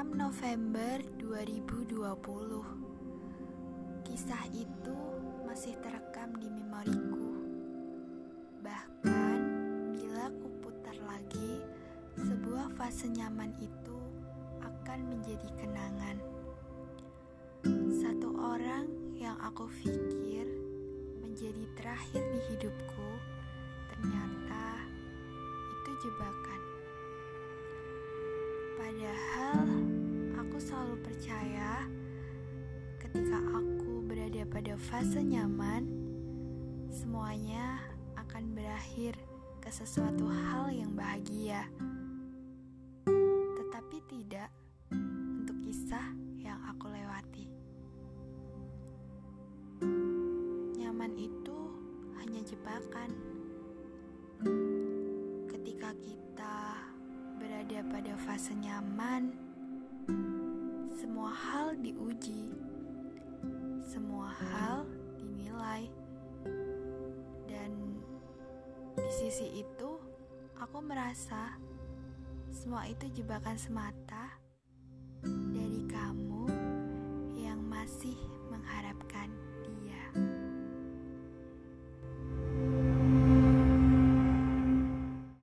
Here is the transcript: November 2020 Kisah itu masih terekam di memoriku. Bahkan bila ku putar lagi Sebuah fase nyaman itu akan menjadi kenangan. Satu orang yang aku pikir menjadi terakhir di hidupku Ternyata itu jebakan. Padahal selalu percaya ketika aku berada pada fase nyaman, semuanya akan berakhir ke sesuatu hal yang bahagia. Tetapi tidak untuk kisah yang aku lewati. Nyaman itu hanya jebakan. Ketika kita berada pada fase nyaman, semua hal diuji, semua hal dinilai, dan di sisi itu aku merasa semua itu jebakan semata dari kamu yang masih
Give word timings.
November 0.00 0.96
2020 1.20 1.92
Kisah 4.08 4.48
itu 4.48 4.96
masih 5.44 5.76
terekam 5.84 6.40
di 6.40 6.48
memoriku. 6.48 7.36
Bahkan 8.64 9.40
bila 9.92 10.32
ku 10.40 10.48
putar 10.64 10.96
lagi 11.04 11.60
Sebuah 12.16 12.72
fase 12.80 13.12
nyaman 13.12 13.52
itu 13.60 14.00
akan 14.64 15.04
menjadi 15.04 15.52
kenangan. 15.60 16.16
Satu 17.92 18.40
orang 18.40 18.88
yang 19.20 19.36
aku 19.36 19.68
pikir 19.84 20.48
menjadi 21.20 21.68
terakhir 21.76 22.24
di 22.24 22.40
hidupku 22.48 23.08
Ternyata 23.92 24.80
itu 25.76 25.90
jebakan. 26.08 26.60
Padahal 28.80 29.79
selalu 30.60 31.00
percaya 31.00 31.88
ketika 33.00 33.40
aku 33.56 34.04
berada 34.04 34.44
pada 34.44 34.76
fase 34.76 35.24
nyaman, 35.24 35.88
semuanya 36.92 37.80
akan 38.20 38.52
berakhir 38.52 39.16
ke 39.64 39.72
sesuatu 39.72 40.28
hal 40.28 40.68
yang 40.68 40.92
bahagia. 40.92 41.64
Tetapi 43.56 44.04
tidak 44.04 44.52
untuk 44.92 45.56
kisah 45.64 46.12
yang 46.36 46.60
aku 46.68 46.92
lewati. 46.92 47.48
Nyaman 50.76 51.16
itu 51.16 51.60
hanya 52.20 52.44
jebakan. 52.44 53.10
Ketika 55.48 55.96
kita 56.04 56.84
berada 57.40 57.80
pada 57.88 58.12
fase 58.28 58.52
nyaman, 58.52 59.49
semua 61.10 61.34
hal 61.34 61.74
diuji, 61.82 62.54
semua 63.82 64.30
hal 64.30 64.86
dinilai, 65.18 65.90
dan 67.50 67.98
di 68.94 69.10
sisi 69.18 69.58
itu 69.58 69.98
aku 70.54 70.78
merasa 70.78 71.58
semua 72.54 72.86
itu 72.86 73.10
jebakan 73.10 73.58
semata 73.58 74.38
dari 75.50 75.82
kamu 75.90 76.46
yang 77.42 77.58
masih 77.58 78.14